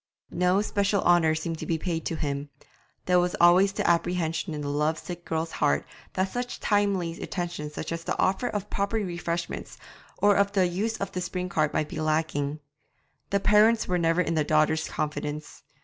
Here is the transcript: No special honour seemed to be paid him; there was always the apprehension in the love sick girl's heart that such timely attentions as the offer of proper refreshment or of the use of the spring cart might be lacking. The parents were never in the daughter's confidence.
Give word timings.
No 0.33 0.63
special 0.63 1.03
honour 1.03 1.35
seemed 1.35 1.59
to 1.59 1.67
be 1.67 1.77
paid 1.77 2.09
him; 2.09 2.49
there 3.05 3.19
was 3.19 3.35
always 3.39 3.71
the 3.71 3.87
apprehension 3.87 4.55
in 4.55 4.61
the 4.61 4.67
love 4.67 4.97
sick 4.97 5.23
girl's 5.25 5.51
heart 5.51 5.85
that 6.13 6.31
such 6.33 6.59
timely 6.59 7.21
attentions 7.21 7.77
as 7.77 7.85
the 8.03 8.17
offer 8.17 8.47
of 8.47 8.71
proper 8.71 8.95
refreshment 8.97 9.77
or 10.17 10.35
of 10.35 10.53
the 10.53 10.65
use 10.65 10.97
of 10.97 11.11
the 11.11 11.21
spring 11.21 11.49
cart 11.49 11.71
might 11.71 11.87
be 11.89 12.01
lacking. 12.01 12.61
The 13.29 13.39
parents 13.39 13.87
were 13.87 13.99
never 13.99 14.21
in 14.21 14.33
the 14.33 14.43
daughter's 14.43 14.87
confidence. 14.89 15.61